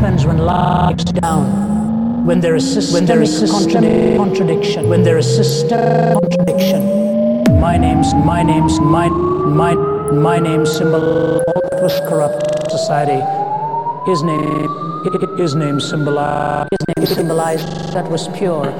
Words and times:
happens 0.00 0.24
when 0.24 0.38
life 0.38 1.04
down. 1.20 2.24
When 2.24 2.40
there 2.40 2.56
is 2.56 2.64
systemic, 2.64 2.94
when 2.94 3.06
there 3.06 3.22
is 3.22 3.38
systemic 3.38 4.16
contradiction. 4.16 4.88
When 4.88 5.02
there 5.02 5.18
is 5.18 5.26
systemic 5.26 6.16
contradiction. 6.20 7.60
My 7.60 7.76
name's 7.76 8.14
my 8.14 8.42
name's 8.42 8.80
my 8.80 9.08
my 9.08 9.74
my 9.74 10.38
name 10.38 10.64
symbol 10.64 11.42
was 11.82 11.92
corrupt 12.08 12.70
society. 12.70 13.20
His 14.06 14.22
name 14.22 14.68
his 15.36 15.54
name 15.54 15.80
symbolized 15.80 16.68
his 16.72 16.84
name 16.96 17.06
symbolized 17.06 17.92
that 17.92 18.10
was 18.10 18.28
pure 18.28 18.72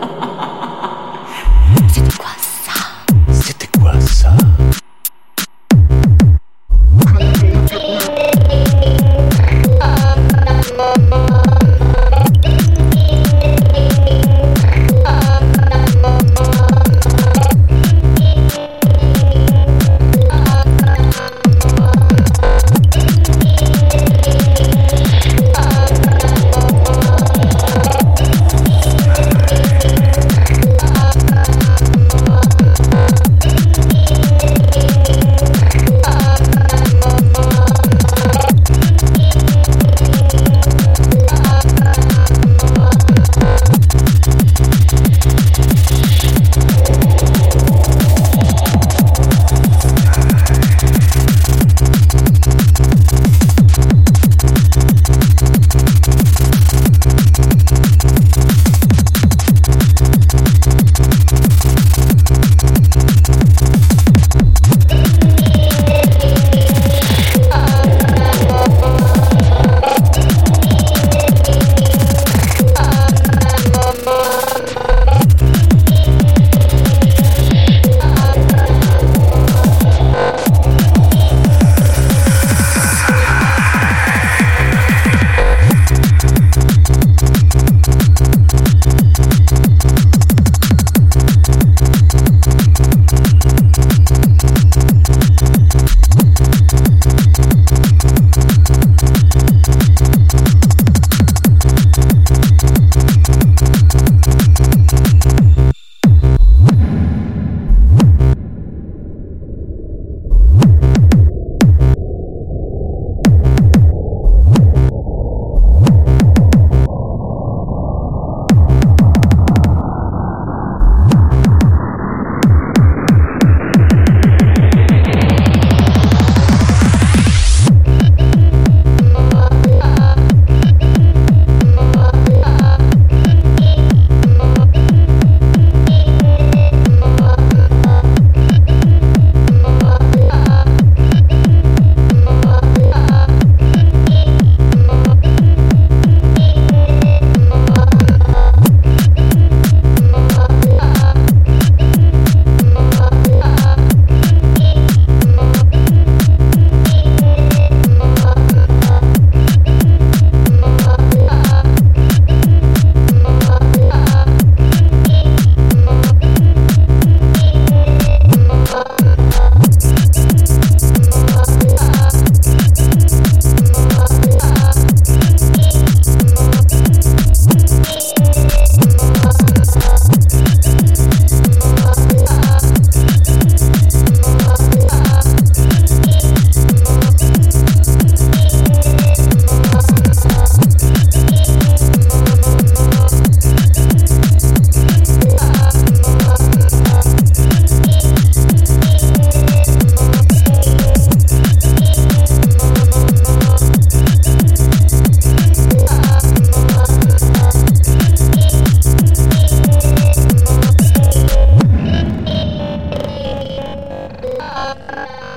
you. 214.96 215.06